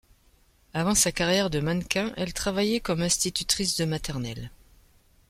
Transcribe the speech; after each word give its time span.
Avant 0.73 0.95
sa 0.95 1.11
carrière 1.11 1.51
de 1.51 1.59
mannequin, 1.59 2.11
elle 2.17 2.33
travaillait 2.33 2.79
comme 2.79 3.03
institutrice 3.03 3.77
de 3.77 3.85
maternelle. 3.85 4.49